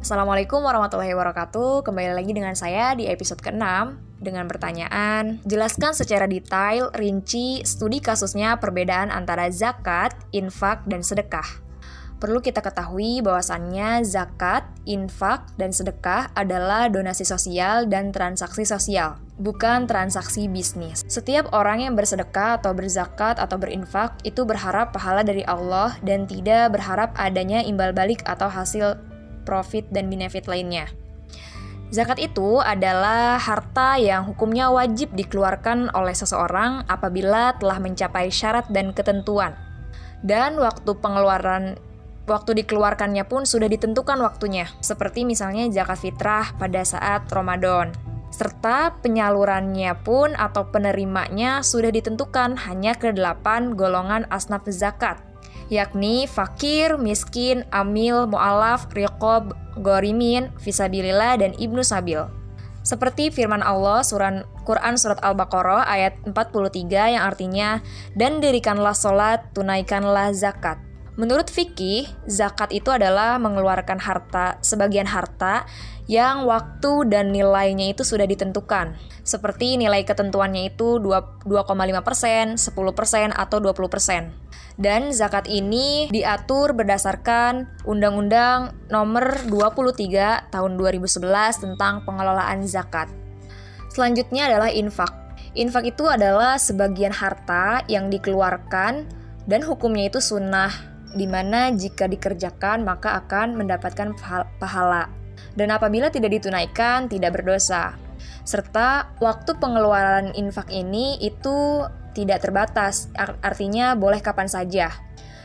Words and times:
Assalamualaikum 0.00 0.64
warahmatullahi 0.64 1.12
wabarakatuh. 1.12 1.84
Kembali 1.84 2.16
lagi 2.16 2.32
dengan 2.32 2.56
saya 2.56 2.96
di 2.96 3.04
episode 3.12 3.44
ke-6 3.44 3.60
dengan 4.16 4.48
pertanyaan, 4.48 5.44
jelaskan 5.44 5.92
secara 5.92 6.24
detail, 6.24 6.88
rinci, 6.96 7.60
studi 7.68 8.00
kasusnya 8.00 8.56
perbedaan 8.56 9.12
antara 9.12 9.52
zakat, 9.52 10.16
infak, 10.32 10.80
dan 10.88 11.04
sedekah. 11.04 11.61
Perlu 12.22 12.38
kita 12.38 12.62
ketahui 12.62 13.18
bahwasannya 13.18 14.06
zakat, 14.06 14.62
infak, 14.86 15.42
dan 15.58 15.74
sedekah 15.74 16.30
adalah 16.38 16.86
donasi 16.86 17.26
sosial 17.26 17.90
dan 17.90 18.14
transaksi 18.14 18.62
sosial, 18.62 19.18
bukan 19.42 19.90
transaksi 19.90 20.46
bisnis. 20.46 21.02
Setiap 21.10 21.50
orang 21.50 21.82
yang 21.82 21.98
bersedekah 21.98 22.62
atau 22.62 22.78
berzakat 22.78 23.42
atau 23.42 23.58
berinfak 23.58 24.22
itu 24.22 24.46
berharap 24.46 24.94
pahala 24.94 25.26
dari 25.26 25.42
Allah 25.50 25.98
dan 26.06 26.30
tidak 26.30 26.78
berharap 26.78 27.10
adanya 27.18 27.58
imbal 27.66 27.90
balik 27.90 28.22
atau 28.22 28.46
hasil 28.46 29.02
profit, 29.42 29.82
dan 29.90 30.06
benefit 30.06 30.46
lainnya. 30.46 30.86
Zakat 31.90 32.22
itu 32.22 32.62
adalah 32.62 33.36
harta 33.36 33.98
yang 33.98 34.24
hukumnya 34.24 34.70
wajib 34.70 35.10
dikeluarkan 35.12 35.90
oleh 35.92 36.14
seseorang 36.14 36.86
apabila 36.86 37.58
telah 37.58 37.82
mencapai 37.82 38.30
syarat 38.30 38.70
dan 38.70 38.94
ketentuan. 38.94 39.58
Dan 40.22 40.56
waktu 40.56 40.94
pengeluaran 41.02 41.76
waktu 42.26 42.62
dikeluarkannya 42.62 43.26
pun 43.26 43.42
sudah 43.46 43.66
ditentukan 43.66 44.18
waktunya, 44.22 44.70
seperti 44.78 45.26
misalnya 45.26 45.66
zakat 45.70 45.98
fitrah 45.98 46.54
pada 46.56 46.82
saat 46.86 47.26
Ramadan. 47.30 47.90
Serta 48.32 48.96
penyalurannya 49.04 49.92
pun 50.00 50.32
atau 50.32 50.64
penerimanya 50.72 51.60
sudah 51.60 51.92
ditentukan 51.92 52.56
hanya 52.64 52.96
ke 52.96 53.12
delapan 53.12 53.76
golongan 53.76 54.24
asnaf 54.32 54.64
zakat, 54.72 55.20
yakni 55.68 56.24
fakir, 56.24 56.96
miskin, 56.96 57.68
amil, 57.68 58.24
mu'alaf, 58.24 58.88
riqob, 58.96 59.52
gorimin, 59.84 60.48
visabilillah, 60.60 61.44
dan 61.44 61.52
ibnu 61.60 61.84
sabil. 61.84 62.24
Seperti 62.82 63.30
firman 63.30 63.62
Allah 63.62 64.02
surat 64.02 64.42
Quran 64.66 64.98
surat 64.98 65.22
Al-Baqarah 65.22 65.86
ayat 65.86 66.18
43 66.26 67.14
yang 67.14 67.22
artinya 67.22 67.78
dan 68.18 68.42
dirikanlah 68.42 68.94
solat, 68.94 69.54
tunaikanlah 69.54 70.34
zakat. 70.34 70.91
Menurut 71.12 71.52
fikih, 71.52 72.08
zakat 72.24 72.72
itu 72.72 72.88
adalah 72.88 73.36
mengeluarkan 73.36 74.00
harta, 74.00 74.56
sebagian 74.64 75.04
harta 75.04 75.68
yang 76.08 76.48
waktu 76.48 77.04
dan 77.12 77.36
nilainya 77.36 77.92
itu 77.92 78.00
sudah 78.00 78.24
ditentukan. 78.24 78.96
Seperti 79.20 79.76
nilai 79.76 80.08
ketentuannya 80.08 80.72
itu 80.72 80.96
2,5%, 80.98 82.56
10%, 82.56 83.28
atau 83.36 83.58
20%. 83.60 84.32
Dan 84.80 85.12
zakat 85.12 85.52
ini 85.52 86.08
diatur 86.08 86.72
berdasarkan 86.72 87.68
Undang-Undang 87.84 88.88
Nomor 88.88 89.44
23 89.52 90.48
Tahun 90.48 90.72
2011 90.80 91.60
tentang 91.60 92.08
pengelolaan 92.08 92.64
zakat. 92.64 93.12
Selanjutnya 93.92 94.48
adalah 94.48 94.72
infak. 94.72 95.12
Infak 95.52 95.92
itu 95.92 96.08
adalah 96.08 96.56
sebagian 96.56 97.12
harta 97.12 97.84
yang 97.84 98.08
dikeluarkan 98.08 99.04
dan 99.44 99.60
hukumnya 99.60 100.08
itu 100.08 100.24
sunnah, 100.24 100.91
di 101.12 101.28
mana 101.28 101.72
jika 101.72 102.08
dikerjakan 102.08 102.84
maka 102.84 103.16
akan 103.24 103.56
mendapatkan 103.56 104.16
pahala. 104.60 105.08
Dan 105.52 105.68
apabila 105.68 106.08
tidak 106.08 106.32
ditunaikan, 106.32 107.12
tidak 107.12 107.40
berdosa. 107.40 107.96
Serta 108.42 109.12
waktu 109.20 109.54
pengeluaran 109.60 110.32
infak 110.34 110.72
ini 110.72 111.20
itu 111.20 111.86
tidak 112.12 112.44
terbatas, 112.44 113.08
artinya 113.40 113.96
boleh 113.96 114.20
kapan 114.20 114.48
saja. 114.48 114.92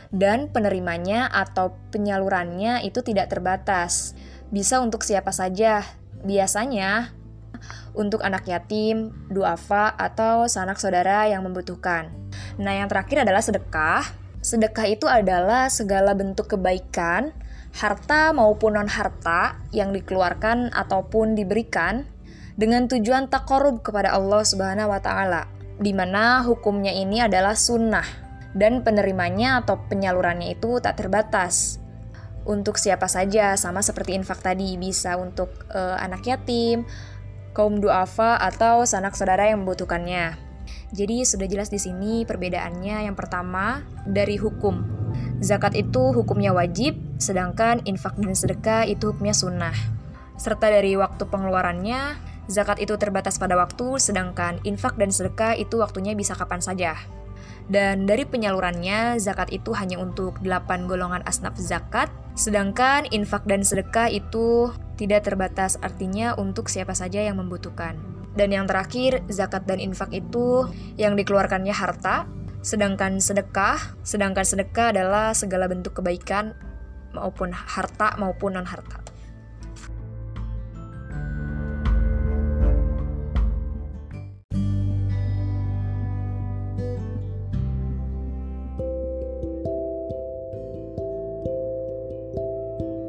Dan 0.08 0.48
penerimanya 0.48 1.28
atau 1.28 1.76
penyalurannya 1.92 2.80
itu 2.84 3.04
tidak 3.04 3.28
terbatas. 3.28 4.16
Bisa 4.48 4.80
untuk 4.80 5.04
siapa 5.04 5.32
saja. 5.36 5.84
Biasanya 6.24 7.12
untuk 7.92 8.24
anak 8.24 8.48
yatim, 8.48 9.12
duafa, 9.28 9.92
atau 9.92 10.48
sanak 10.48 10.80
saudara 10.80 11.28
yang 11.28 11.44
membutuhkan. 11.44 12.08
Nah, 12.56 12.72
yang 12.72 12.88
terakhir 12.88 13.28
adalah 13.28 13.44
sedekah. 13.44 14.27
Sedekah 14.48 14.88
itu 14.88 15.04
adalah 15.04 15.68
segala 15.68 16.16
bentuk 16.16 16.56
kebaikan, 16.56 17.36
harta 17.76 18.32
maupun 18.32 18.80
non-harta 18.80 19.60
yang 19.76 19.92
dikeluarkan 19.92 20.72
ataupun 20.72 21.36
diberikan 21.36 22.08
dengan 22.56 22.88
tujuan 22.88 23.28
takorub 23.28 23.84
kepada 23.84 24.16
Allah 24.16 24.40
Subhanahu 24.40 24.88
wa 24.88 25.04
taala 25.04 25.52
di 25.76 25.92
mana 25.92 26.40
hukumnya 26.48 26.96
ini 26.96 27.20
adalah 27.20 27.52
sunnah 27.52 28.08
dan 28.56 28.80
penerimanya 28.80 29.60
atau 29.60 29.84
penyalurannya 29.84 30.56
itu 30.56 30.80
tak 30.80 30.96
terbatas. 30.96 31.76
Untuk 32.48 32.80
siapa 32.80 33.04
saja, 33.04 33.52
sama 33.60 33.84
seperti 33.84 34.16
infak 34.16 34.40
tadi, 34.40 34.80
bisa 34.80 35.20
untuk 35.20 35.52
uh, 35.68 36.00
anak 36.00 36.24
yatim, 36.24 36.88
kaum 37.52 37.84
duafa, 37.84 38.40
atau 38.40 38.88
sanak 38.88 39.12
saudara 39.12 39.52
yang 39.52 39.60
membutuhkannya. 39.60 40.47
Jadi 40.92 41.24
sudah 41.24 41.44
jelas 41.44 41.68
di 41.68 41.76
sini 41.76 42.24
perbedaannya. 42.24 43.04
Yang 43.08 43.16
pertama, 43.16 43.84
dari 44.08 44.40
hukum. 44.40 44.84
Zakat 45.38 45.76
itu 45.76 46.12
hukumnya 46.16 46.50
wajib, 46.56 46.98
sedangkan 47.20 47.84
infak 47.84 48.16
dan 48.18 48.34
sedekah 48.34 48.82
itu 48.88 49.12
hukumnya 49.12 49.36
sunnah. 49.36 49.76
Serta 50.38 50.70
dari 50.70 50.94
waktu 50.94 51.26
pengeluarannya, 51.26 52.16
Zakat 52.48 52.80
itu 52.80 52.96
terbatas 52.96 53.36
pada 53.36 53.60
waktu, 53.60 54.00
sedangkan 54.00 54.64
infak 54.64 54.96
dan 54.96 55.12
sedekah 55.12 55.52
itu 55.52 55.84
waktunya 55.84 56.16
bisa 56.16 56.32
kapan 56.32 56.64
saja. 56.64 56.96
Dan 57.68 58.08
dari 58.08 58.24
penyalurannya, 58.24 59.20
zakat 59.20 59.52
itu 59.52 59.76
hanya 59.76 60.00
untuk 60.00 60.40
8 60.40 60.88
golongan 60.88 61.20
asnaf 61.28 61.60
zakat, 61.60 62.08
sedangkan 62.32 63.04
infak 63.12 63.44
dan 63.44 63.60
sedekah 63.60 64.08
itu 64.08 64.72
tidak 64.96 65.28
terbatas, 65.28 65.76
artinya 65.84 66.32
untuk 66.40 66.72
siapa 66.72 66.96
saja 66.96 67.20
yang 67.20 67.36
membutuhkan. 67.36 68.17
Dan 68.36 68.52
yang 68.52 68.66
terakhir, 68.68 69.24
zakat 69.32 69.64
dan 69.64 69.80
infak 69.80 70.12
itu 70.12 70.68
yang 71.00 71.16
dikeluarkannya 71.16 71.72
harta, 71.72 72.28
sedangkan 72.60 73.22
sedekah, 73.22 73.78
sedangkan 74.04 74.44
sedekah 74.44 74.92
adalah 74.92 75.32
segala 75.32 75.70
bentuk 75.70 75.96
kebaikan 75.96 76.52
maupun 77.16 77.50
harta 77.54 78.14
maupun 78.20 78.60
non-harta. 78.60 79.07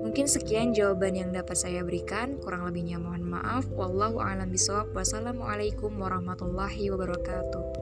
Mungkin 0.09 0.25
sekian 0.25 0.73
jawaban 0.73 1.13
yang 1.13 1.29
dapat 1.29 1.53
saya 1.53 1.85
berikan. 1.85 2.41
Kurang 2.41 2.65
lebihnya 2.65 2.97
mohon 2.97 3.29
maaf. 3.29 3.69
Wallahu 3.69 4.17
a'lam 4.17 4.49
bishawab. 4.49 4.89
Wassalamualaikum 4.97 5.93
warahmatullahi 6.01 6.89
wabarakatuh. 6.89 7.78